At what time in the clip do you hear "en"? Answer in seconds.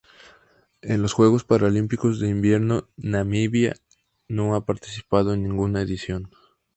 0.81-1.03, 5.35-5.43